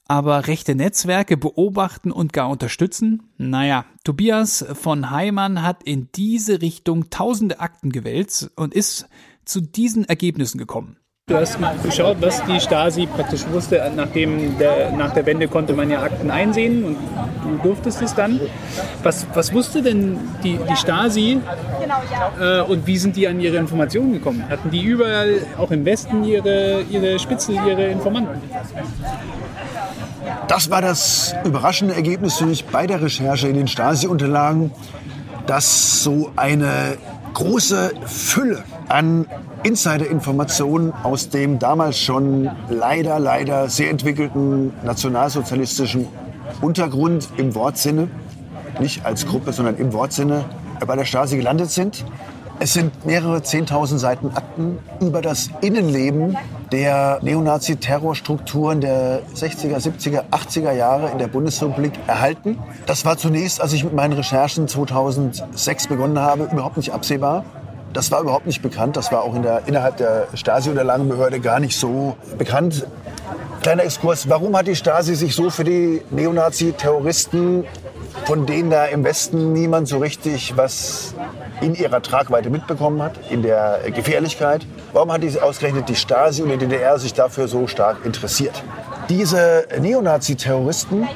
[0.07, 3.23] Aber rechte Netzwerke beobachten und gar unterstützen?
[3.37, 9.07] Naja, Tobias von Heimann hat in diese Richtung tausende Akten gewälzt und ist
[9.43, 10.97] zu diesen Ergebnissen gekommen.
[11.29, 13.91] Du hast mal geschaut, was die Stasi praktisch wusste.
[13.93, 16.95] Nachdem der, nach der Wende konnte man ja Akten einsehen und
[17.43, 18.39] du durftest es dann.
[19.03, 21.41] Was, was wusste denn die, die Stasi
[22.39, 24.47] äh, und wie sind die an ihre Informationen gekommen?
[24.47, 28.41] Hatten die überall, auch im Westen, ihre, ihre Spitzel, ihre Informanten?
[30.47, 34.71] Das war das überraschende Ergebnis für mich bei der Recherche in den Stasi-Unterlagen,
[35.45, 36.97] dass so eine
[37.33, 39.27] große Fülle an
[39.63, 46.07] Insider-Informationen aus dem damals schon leider, leider sehr entwickelten nationalsozialistischen
[46.61, 48.07] Untergrund im Wortsinne,
[48.79, 50.45] nicht als Gruppe, sondern im Wortsinne,
[50.85, 52.05] bei der Stasi gelandet sind.
[52.59, 56.35] Es sind mehrere 10.000 Seiten Akten über das Innenleben
[56.71, 62.57] der Neonazi-Terrorstrukturen der 60er, 70er, 80er Jahre in der Bundesrepublik erhalten.
[62.87, 67.45] Das war zunächst, als ich mit meinen Recherchen 2006 begonnen habe, überhaupt nicht absehbar.
[67.93, 68.97] Das war überhaupt nicht bekannt.
[68.97, 72.87] Das war auch in der, innerhalb der Stasi-Unterlagenbehörde gar nicht so bekannt.
[73.61, 74.29] Kleiner Exkurs.
[74.29, 77.65] Warum hat die Stasi sich so für die Neonazi-Terroristen,
[78.25, 81.13] von denen da im Westen niemand so richtig was
[81.61, 86.49] in ihrer Tragweite mitbekommen hat, in der Gefährlichkeit, warum hat die ausgerechnet die Stasi und
[86.49, 88.63] die DDR sich dafür so stark interessiert?
[89.09, 91.07] Diese Neonazi-Terroristen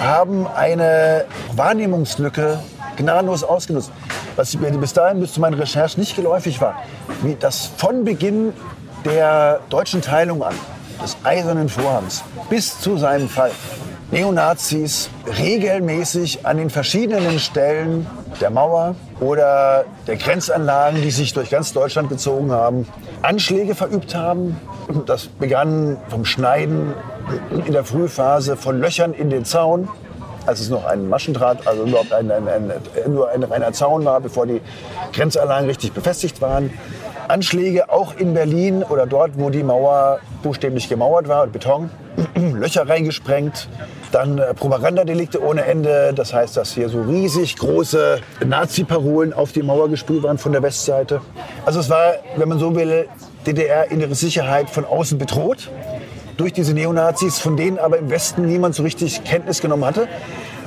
[0.00, 2.58] haben eine Wahrnehmungslücke
[2.96, 3.90] gnadenlos ausgenutzt.
[4.36, 6.82] Was bis dahin, bis zu meinen Recherchen nicht geläufig war,
[7.22, 8.52] wie das von Beginn
[9.04, 10.54] der deutschen Teilung an,
[11.02, 13.52] des Eisernen Vorhangs, bis zu seinem Fall,
[14.10, 18.06] Neonazis regelmäßig an den verschiedenen Stellen
[18.40, 22.86] der Mauer oder der Grenzanlagen, die sich durch ganz Deutschland gezogen haben,
[23.22, 24.60] Anschläge verübt haben.
[25.06, 26.94] Das begann vom Schneiden
[27.64, 29.88] in der Frühphase von Löchern in den Zaun,
[30.46, 32.72] als es noch ein Maschendraht, also überhaupt ein, ein, ein,
[33.08, 34.60] nur ein reiner Zaun war, bevor die
[35.12, 36.70] Grenzanlagen richtig befestigt waren.
[37.28, 41.90] Anschläge auch in Berlin oder dort, wo die Mauer buchstäblich gemauert war, Beton,
[42.34, 43.68] Löcher reingesprengt.
[44.14, 46.12] Dann äh, Propagandadelikte ohne Ende.
[46.14, 50.62] Das heißt, dass hier so riesig große Nazi-Parolen auf die Mauer gespült waren von der
[50.62, 51.20] Westseite.
[51.66, 53.08] Also es war, wenn man so will,
[53.44, 55.68] DDR-innere Sicherheit von außen bedroht
[56.36, 60.06] durch diese Neonazis, von denen aber im Westen niemand so richtig Kenntnis genommen hatte.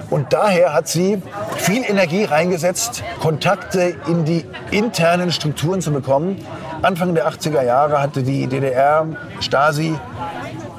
[0.09, 1.21] Und daher hat sie
[1.55, 6.45] viel Energie reingesetzt, Kontakte in die internen Strukturen zu bekommen.
[6.81, 9.07] Anfang der 80er Jahre hatte die DDR,
[9.39, 9.95] Stasi,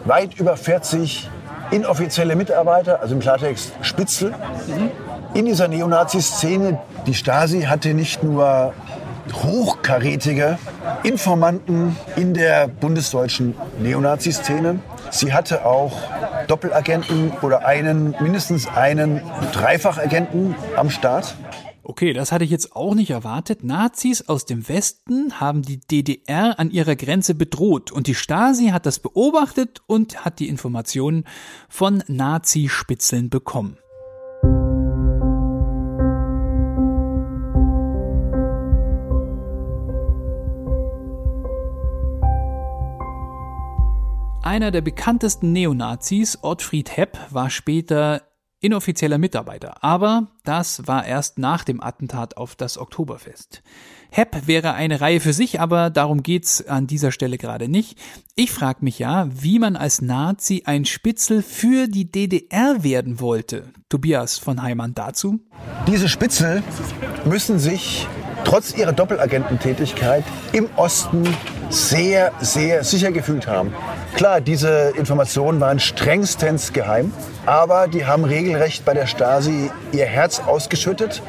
[0.05, 1.31] weit über 40
[1.71, 4.35] inoffizielle Mitarbeiter, also im Klartext Spitzel,
[5.35, 6.79] in dieser Neonazi-Szene.
[7.07, 8.73] Die Stasi hatte nicht nur
[9.33, 10.59] hochkarätige
[11.03, 15.93] Informanten in der bundesdeutschen Neonazi-Szene, sie hatte auch
[16.47, 19.21] Doppelagenten oder einen, mindestens einen
[19.53, 21.35] Dreifachagenten am Start.
[21.91, 23.65] Okay, das hatte ich jetzt auch nicht erwartet.
[23.65, 28.85] Nazis aus dem Westen haben die DDR an ihrer Grenze bedroht und die Stasi hat
[28.85, 31.25] das beobachtet und hat die Informationen
[31.67, 33.79] von Nazi-Spitzeln bekommen.
[44.43, 48.28] Einer der bekanntesten Neonazis, Ottfried Hepp, war später
[48.61, 53.63] inoffizieller Mitarbeiter, aber das war erst nach dem Attentat auf das Oktoberfest.
[54.11, 57.99] Hepp wäre eine Reihe für sich, aber darum geht's an dieser Stelle gerade nicht.
[58.35, 63.71] Ich frage mich ja, wie man als Nazi ein Spitzel für die DDR werden wollte.
[63.89, 65.41] Tobias von Heimann dazu?
[65.87, 66.63] Diese Spitzel
[67.27, 68.07] müssen sich
[68.45, 71.25] trotz ihrer Doppelagententätigkeit im Osten
[71.69, 73.73] sehr, sehr sicher gefühlt haben.
[74.15, 77.13] Klar, diese Informationen waren strengstens geheim,
[77.47, 81.23] aber die haben regelrecht bei der Stasi ihr Herz ausgeschüttet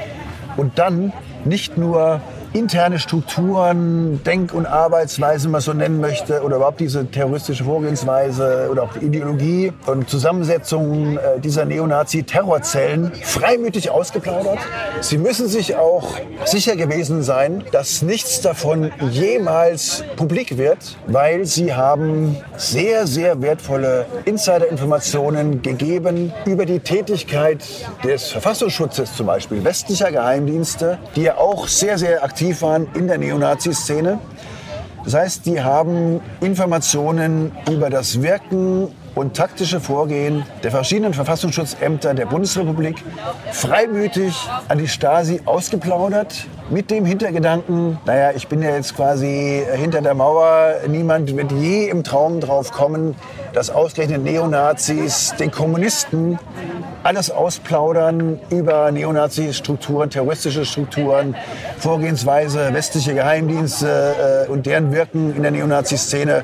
[0.57, 1.13] und dann
[1.45, 2.21] nicht nur
[2.53, 8.69] interne Strukturen, Denk- und Arbeitsweise, wenn man so nennen möchte, oder überhaupt diese terroristische Vorgehensweise
[8.71, 14.57] oder auch die Ideologie und Zusammensetzung äh, dieser Neonazi-Terrorzellen freimütig ausgeplaudert.
[15.01, 21.75] Sie müssen sich auch sicher gewesen sein, dass nichts davon jemals publik wird, weil sie
[21.75, 27.63] haben sehr, sehr wertvolle Insider-Informationen gegeben über die Tätigkeit
[28.03, 33.09] des Verfassungsschutzes zum Beispiel, westlicher Geheimdienste, die ja auch sehr, sehr aktiv aktiv waren in
[33.09, 34.17] der Neonazi-Szene.
[35.03, 42.27] Das heißt, die haben Informationen über das Wirken und taktische Vorgehen der verschiedenen Verfassungsschutzämter der
[42.27, 43.03] Bundesrepublik
[43.51, 44.33] freimütig
[44.69, 46.47] an die Stasi ausgeplaudert.
[46.69, 51.89] Mit dem Hintergedanken, naja, ich bin ja jetzt quasi hinter der Mauer, niemand wird je
[51.89, 53.15] im Traum drauf kommen,
[53.53, 56.39] dass ausgerechnet Neonazis den Kommunisten
[57.03, 61.35] alles ausplaudern über Neonazi-Strukturen, terroristische Strukturen,
[61.77, 66.43] Vorgehensweise, westliche Geheimdienste äh, und deren Wirken in der Neonazi-Szene.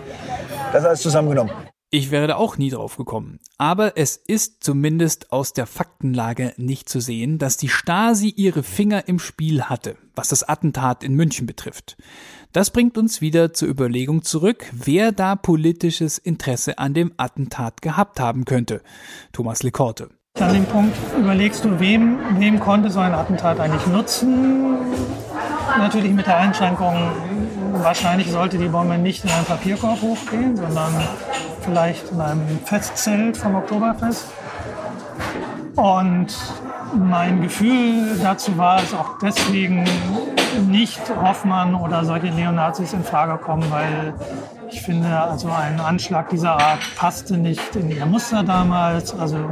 [0.72, 1.52] Das alles zusammengenommen.
[1.92, 3.40] Ich wäre da auch nie drauf gekommen.
[3.58, 9.08] Aber es ist zumindest aus der Faktenlage nicht zu sehen, dass die Stasi ihre Finger
[9.08, 11.98] im Spiel hatte, was das Attentat in München betrifft.
[12.54, 18.20] Das bringt uns wieder zur Überlegung zurück, wer da politisches Interesse an dem Attentat gehabt
[18.20, 18.82] haben könnte.
[19.34, 20.10] Thomas Lekorte.
[20.40, 24.76] An dem Punkt überlegst du, wem, wem konnte so ein Attentat eigentlich nutzen?
[25.78, 26.94] Natürlich mit der Einschränkung,
[27.74, 30.94] wahrscheinlich sollte die Bombe nicht in einen Papierkorb hochgehen, sondern
[31.62, 34.28] vielleicht in einem Festzelt vom Oktoberfest.
[35.76, 36.36] Und
[36.96, 39.84] mein Gefühl dazu war es auch deswegen
[40.68, 44.14] nicht Hoffmann oder solche Neonazis in Frage kommen, weil
[44.72, 49.18] ich finde, also ein Anschlag dieser Art passte nicht in ihr Muster damals.
[49.18, 49.50] Also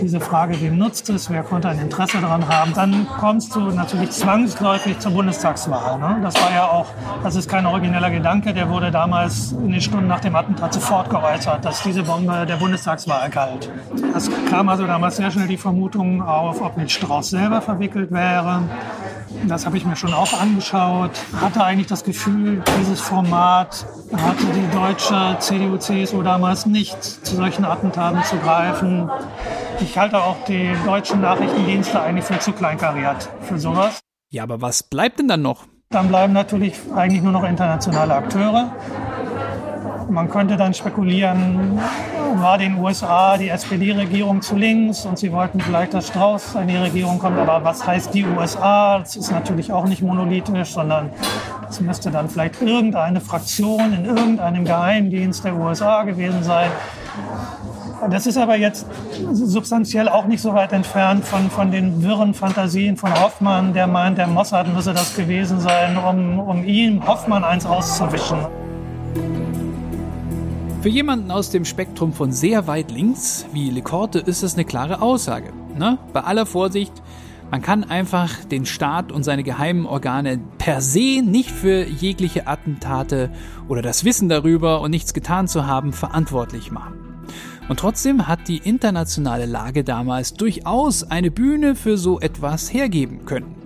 [0.00, 2.72] diese Frage, wem nutzt es, wer konnte ein Interesse daran haben.
[2.74, 5.98] Dann kommst du natürlich zwangsläufig zur Bundestagswahl.
[5.98, 6.20] Ne?
[6.22, 6.86] Das war ja auch,
[7.22, 11.10] das ist kein origineller Gedanke, der wurde damals in den Stunden nach dem Attentat sofort
[11.10, 13.70] geäußert, dass diese Bombe der Bundestagswahl galt.
[14.14, 18.62] Es kam also damals sehr schnell die Vermutung auf, ob nicht Strauß selber verwickelt wäre.
[19.46, 21.10] Das habe ich mir schon auch angeschaut.
[21.40, 28.22] Hatte eigentlich das Gefühl, dieses Format hatte die deutsche CDU-CSU damals nicht, zu solchen Attentaten
[28.24, 29.10] zu greifen.
[29.80, 34.00] Ich halte auch die deutschen Nachrichtendienste eigentlich für zu kleinkariert für sowas.
[34.30, 35.66] Ja, aber was bleibt denn dann noch?
[35.90, 38.72] Dann bleiben natürlich eigentlich nur noch internationale Akteure.
[40.08, 41.80] Man könnte dann spekulieren,
[42.34, 46.76] war den USA die SPD-Regierung zu links und sie wollten vielleicht, dass Strauß in die
[46.76, 47.38] Regierung kommt.
[47.38, 48.98] Aber was heißt die USA?
[48.98, 51.10] Das ist natürlich auch nicht monolithisch, sondern
[51.68, 56.70] es müsste dann vielleicht irgendeine Fraktion in irgendeinem Geheimdienst der USA gewesen sein.
[58.10, 58.86] Das ist aber jetzt
[59.32, 64.18] substanziell auch nicht so weit entfernt von, von den wirren Fantasien von Hoffmann, der meint,
[64.18, 68.38] der Mossad müsse das gewesen sein, um, um ihm Hoffmann eins auszuwischen.
[70.86, 75.02] Für jemanden aus dem Spektrum von sehr weit links wie Lekorte ist es eine klare
[75.02, 75.52] Aussage.
[75.76, 75.98] Ne?
[76.12, 76.92] Bei aller Vorsicht,
[77.50, 83.32] man kann einfach den Staat und seine geheimen Organe per se nicht für jegliche Attentate
[83.66, 87.24] oder das Wissen darüber und nichts getan zu haben verantwortlich machen.
[87.68, 93.56] Und trotzdem hat die internationale Lage damals durchaus eine Bühne für so etwas hergeben können.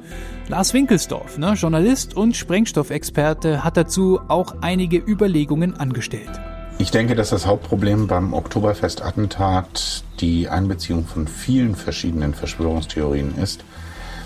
[0.48, 6.40] Lars Winkelsdorf, ne, Journalist und Sprengstoffexperte, hat dazu auch einige Überlegungen angestellt.
[6.80, 13.66] Ich denke, dass das Hauptproblem beim Oktoberfest-Attentat die Einbeziehung von vielen verschiedenen Verschwörungstheorien ist.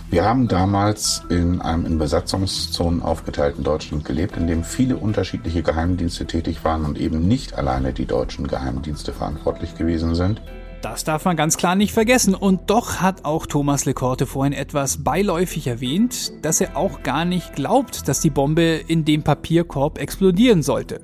[0.09, 6.27] Wir haben damals in einem in Besatzungszonen aufgeteilten Deutschland gelebt, in dem viele unterschiedliche Geheimdienste
[6.27, 10.40] tätig waren und eben nicht alleine die deutschen Geheimdienste verantwortlich gewesen sind.
[10.81, 12.37] Das darf man ganz klar nicht vergessen.
[12.37, 17.55] Und doch hat auch Thomas Lecorte vorhin etwas beiläufig erwähnt, dass er auch gar nicht
[17.57, 21.01] glaubt, dass die Bombe in dem Papierkorb explodieren sollte.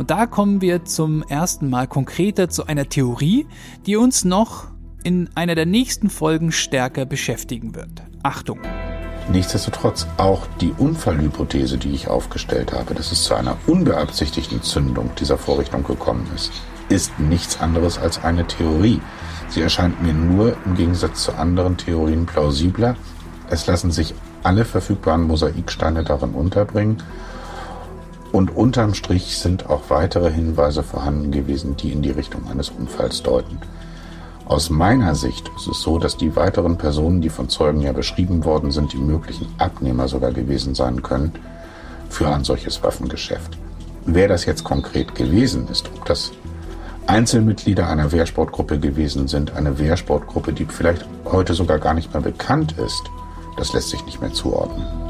[0.00, 3.46] Und da kommen wir zum ersten Mal konkreter zu einer Theorie,
[3.84, 4.68] die uns noch
[5.04, 7.90] in einer der nächsten Folgen stärker beschäftigen wird.
[8.22, 8.60] Achtung!
[9.30, 15.36] Nichtsdestotrotz auch die Unfallhypothese, die ich aufgestellt habe, dass es zu einer unbeabsichtigten Zündung dieser
[15.36, 16.50] Vorrichtung gekommen ist,
[16.88, 19.02] ist nichts anderes als eine Theorie.
[19.50, 22.96] Sie erscheint mir nur im Gegensatz zu anderen Theorien plausibler.
[23.50, 27.02] Es lassen sich alle verfügbaren Mosaiksteine darin unterbringen
[28.32, 33.22] und unterm Strich sind auch weitere Hinweise vorhanden gewesen, die in die Richtung eines Unfalls
[33.22, 33.58] deuten.
[34.46, 38.44] Aus meiner Sicht ist es so, dass die weiteren Personen, die von Zeugen ja beschrieben
[38.44, 41.32] worden sind, die möglichen Abnehmer sogar gewesen sein können
[42.08, 43.56] für ein solches Waffengeschäft.
[44.06, 46.32] Wer das jetzt konkret gewesen ist, ob das
[47.06, 52.74] Einzelmitglieder einer Wehrsportgruppe gewesen sind, eine Wehrsportgruppe, die vielleicht heute sogar gar nicht mehr bekannt
[52.78, 53.02] ist,
[53.56, 55.09] das lässt sich nicht mehr zuordnen.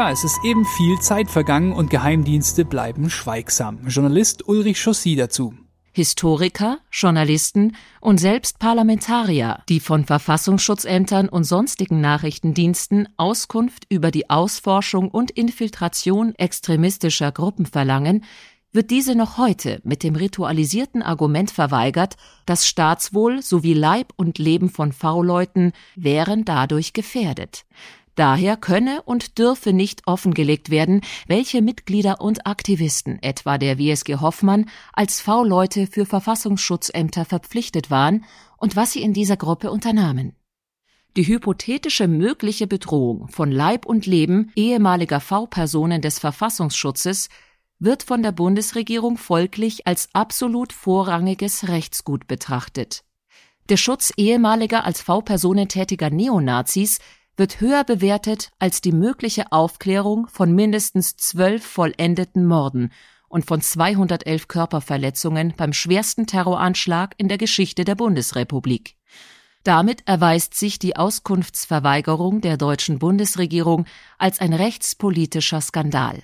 [0.00, 3.86] Ja, es ist eben viel Zeit vergangen und Geheimdienste bleiben schweigsam.
[3.86, 5.52] Journalist Ulrich Chaussy dazu.
[5.92, 15.10] Historiker, Journalisten und selbst Parlamentarier, die von Verfassungsschutzämtern und sonstigen Nachrichtendiensten Auskunft über die Ausforschung
[15.10, 18.24] und Infiltration extremistischer Gruppen verlangen,
[18.72, 24.70] wird diese noch heute mit dem ritualisierten Argument verweigert, das Staatswohl sowie Leib und Leben
[24.70, 27.66] von V-Leuten wären dadurch gefährdet.
[28.14, 34.68] Daher könne und dürfe nicht offengelegt werden, welche Mitglieder und Aktivisten, etwa der WSG Hoffmann,
[34.92, 38.24] als V-Leute für Verfassungsschutzämter verpflichtet waren
[38.56, 40.34] und was sie in dieser Gruppe unternahmen.
[41.16, 47.28] Die hypothetische mögliche Bedrohung von Leib und Leben ehemaliger V-Personen des Verfassungsschutzes
[47.80, 53.02] wird von der Bundesregierung folglich als absolut vorrangiges Rechtsgut betrachtet.
[53.70, 56.98] Der Schutz ehemaliger als V-Personen tätiger Neonazis
[57.40, 62.92] wird höher bewertet als die mögliche Aufklärung von mindestens zwölf vollendeten Morden
[63.28, 68.96] und von 211 Körperverletzungen beim schwersten Terroranschlag in der Geschichte der Bundesrepublik.
[69.64, 73.86] Damit erweist sich die Auskunftsverweigerung der deutschen Bundesregierung
[74.18, 76.22] als ein rechtspolitischer Skandal.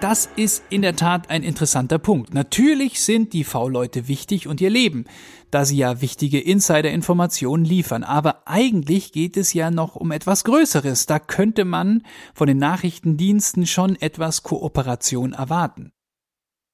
[0.00, 2.32] Das ist in der Tat ein interessanter Punkt.
[2.32, 5.04] Natürlich sind die V-Leute wichtig und ihr Leben,
[5.50, 8.02] da sie ja wichtige Insider-Informationen liefern.
[8.02, 11.04] Aber eigentlich geht es ja noch um etwas Größeres.
[11.04, 15.92] Da könnte man von den Nachrichtendiensten schon etwas Kooperation erwarten.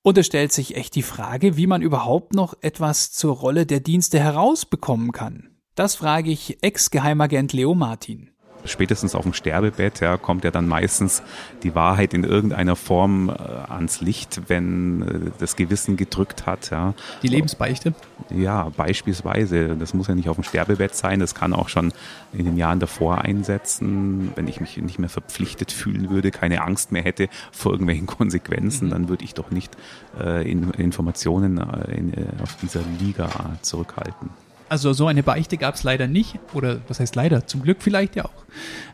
[0.03, 3.81] Und es stellt sich echt die Frage, wie man überhaupt noch etwas zur Rolle der
[3.81, 5.57] Dienste herausbekommen kann.
[5.74, 8.31] Das frage ich Ex-Geheimagent Leo Martin
[8.66, 11.22] spätestens auf dem Sterbebett ja, kommt ja dann meistens
[11.62, 16.70] die Wahrheit in irgendeiner Form äh, ans Licht, wenn äh, das Gewissen gedrückt hat.
[16.70, 16.94] Ja.
[17.22, 17.94] Die Lebensbeichte?
[18.30, 19.76] Ja, beispielsweise.
[19.76, 21.92] Das muss ja nicht auf dem Sterbebett sein, das kann auch schon
[22.32, 24.32] in den Jahren davor einsetzen.
[24.34, 28.86] Wenn ich mich nicht mehr verpflichtet fühlen würde, keine Angst mehr hätte vor irgendwelchen Konsequenzen,
[28.86, 28.90] mhm.
[28.90, 29.76] dann würde ich doch nicht
[30.18, 33.30] äh, in, Informationen äh, in, äh, auf dieser Liga
[33.62, 34.30] zurückhalten.
[34.68, 36.38] Also so eine Beichte gab es leider nicht.
[36.52, 37.46] Oder was heißt leider?
[37.46, 38.44] Zum Glück vielleicht ja auch.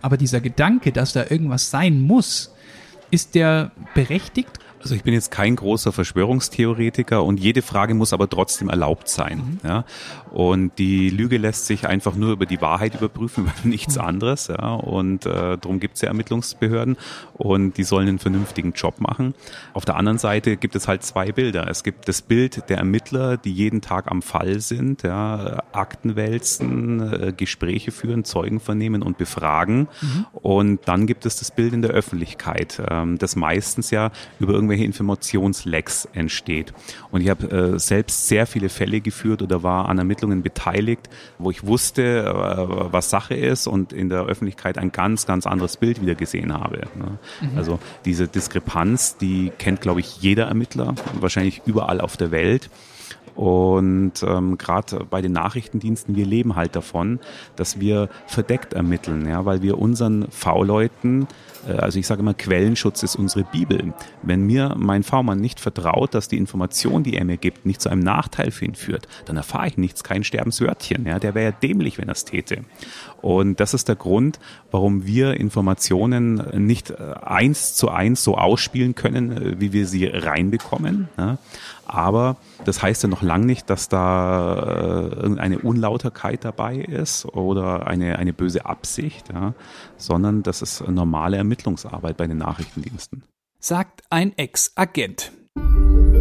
[0.02, 2.52] Aber dieser Gedanke, dass da irgendwas sein muss,
[3.10, 4.58] ist der berechtigt?
[4.83, 9.59] Also ich bin jetzt kein großer Verschwörungstheoretiker und jede Frage muss aber trotzdem erlaubt sein.
[9.62, 9.68] Mhm.
[9.68, 9.85] Ja?
[10.33, 14.03] Und die Lüge lässt sich einfach nur über die Wahrheit überprüfen, über nichts mhm.
[14.03, 14.49] anderes.
[14.49, 14.74] Ja?
[14.74, 16.97] Und äh, darum gibt es ja Ermittlungsbehörden
[17.35, 19.35] und die sollen einen vernünftigen Job machen.
[19.72, 21.68] Auf der anderen Seite gibt es halt zwei Bilder.
[21.68, 25.62] Es gibt das Bild der Ermittler, die jeden Tag am Fall sind, ja?
[25.72, 29.89] Akten wälzen, äh, Gespräche führen, Zeugen vernehmen und befragen.
[30.01, 30.26] Mhm.
[30.33, 34.11] Und dann gibt es das Bild in der Öffentlichkeit, ähm, das meistens ja
[34.41, 36.72] über irgendwelche irgendwelche Informationslecks entsteht.
[37.10, 41.08] Und ich habe äh, selbst sehr viele Fälle geführt oder war an Ermittlungen beteiligt,
[41.38, 45.76] wo ich wusste, äh, was Sache ist und in der Öffentlichkeit ein ganz, ganz anderes
[45.76, 46.82] Bild wieder gesehen habe.
[46.94, 47.18] Ne?
[47.40, 47.58] Mhm.
[47.58, 52.70] Also diese Diskrepanz, die kennt, glaube ich, jeder Ermittler, wahrscheinlich überall auf der Welt.
[53.34, 57.18] Und ähm, gerade bei den Nachrichtendiensten, wir leben halt davon,
[57.56, 61.26] dass wir verdeckt ermitteln, ja, weil wir unseren V-Leuten
[61.66, 63.92] also ich sage immer, Quellenschutz ist unsere Bibel.
[64.22, 67.88] Wenn mir mein V-Mann nicht vertraut, dass die Information, die er mir gibt, nicht zu
[67.88, 71.06] einem Nachteil für ihn führt, dann erfahre ich nichts, kein Sterbenswörtchen.
[71.06, 72.64] Ja, der wäre ja dämlich, wenn er es täte.
[73.20, 74.40] Und das ist der Grund,
[74.70, 80.06] warum wir Informationen nicht äh, eins zu eins so ausspielen können, äh, wie wir sie
[80.06, 81.08] reinbekommen.
[81.16, 81.38] Ja.
[81.87, 87.87] Aber das heißt ja noch lange nicht, dass da äh, irgendeine Unlauterkeit dabei ist oder
[87.87, 89.55] eine, eine böse Absicht, ja,
[89.97, 93.24] sondern das ist normale Ermittlungsarbeit bei den Nachrichtendiensten.
[93.59, 95.33] Sagt ein Ex-Agent.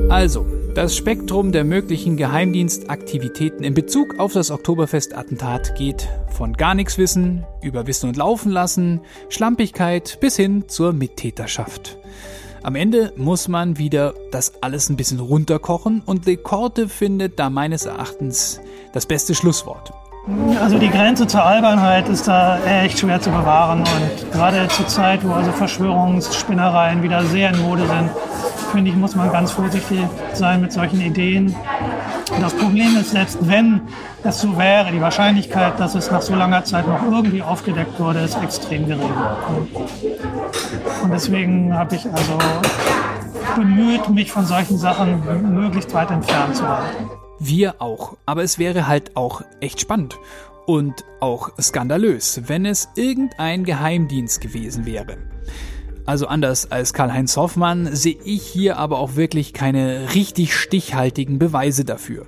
[0.09, 0.45] Also,
[0.75, 7.45] das Spektrum der möglichen Geheimdienstaktivitäten in Bezug auf das Oktoberfest-Attentat geht von gar nichts wissen,
[7.61, 11.97] über Wissen und Laufen lassen, Schlampigkeit bis hin zur Mittäterschaft.
[12.63, 17.85] Am Ende muss man wieder das alles ein bisschen runterkochen und Lekorte findet da meines
[17.85, 18.61] Erachtens
[18.93, 19.91] das beste Schlusswort.
[20.59, 25.27] Also die Grenze zur Albernheit ist da echt schwer zu bewahren und gerade zur Zeit,
[25.27, 28.11] wo also Verschwörungsspinnereien wieder sehr in Mode sind,
[28.71, 29.99] finde ich, muss man ganz vorsichtig
[30.33, 31.55] sein mit solchen Ideen.
[32.39, 33.81] Das Problem ist, selbst wenn
[34.23, 38.19] es so wäre, die Wahrscheinlichkeit, dass es nach so langer Zeit noch irgendwie aufgedeckt wurde,
[38.19, 39.13] ist extrem gering.
[41.03, 42.37] Und deswegen habe ich also
[43.55, 47.20] bemüht, mich von solchen Sachen möglichst weit entfernt zu halten.
[47.43, 48.17] Wir auch.
[48.27, 50.19] Aber es wäre halt auch echt spannend.
[50.67, 55.17] Und auch skandalös, wenn es irgendein Geheimdienst gewesen wäre.
[56.05, 61.83] Also anders als Karl-Heinz Hoffmann sehe ich hier aber auch wirklich keine richtig stichhaltigen Beweise
[61.83, 62.27] dafür.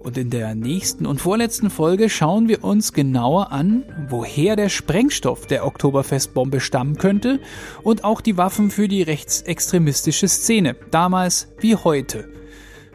[0.00, 5.46] Und in der nächsten und vorletzten Folge schauen wir uns genauer an, woher der Sprengstoff
[5.46, 7.40] der Oktoberfestbombe stammen könnte
[7.82, 12.35] und auch die Waffen für die rechtsextremistische Szene, damals wie heute.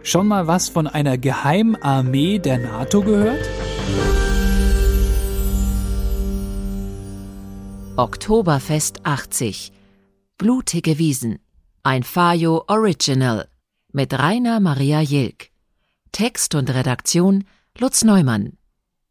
[0.04, 3.47] Schon mal was von einer Geheimarmee der NATO gehört?
[7.97, 9.72] Oktoberfest 80
[10.39, 11.38] Blutige Wiesen.
[11.84, 13.47] Ein Fajo Original
[13.93, 15.49] mit Rainer Maria Jilk.
[16.12, 17.43] Text und Redaktion
[17.78, 18.58] Lutz Neumann.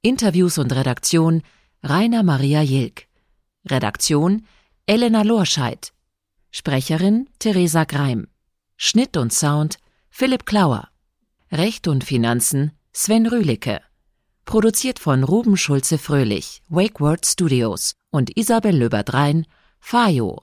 [0.02, 1.42] Interviews und Redaktion
[1.84, 3.06] Rainer Maria Jilk.
[3.64, 4.44] Redaktion
[4.86, 5.92] Elena Lorscheid.
[6.50, 8.26] Sprecherin Theresa Greim.
[8.76, 9.78] Schnitt und Sound
[10.20, 10.90] Philipp Klauer.
[11.50, 13.80] Recht und Finanzen Sven Rühlicke.
[14.44, 19.46] Produziert von Ruben Schulze Fröhlich, Wakeword Studios und Isabel Löbert-Rhein,
[19.78, 20.42] Fajo.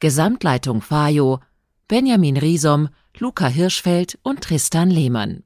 [0.00, 1.40] Gesamtleitung Fajo,
[1.88, 5.44] Benjamin Riesom, Luca Hirschfeld und Tristan Lehmann.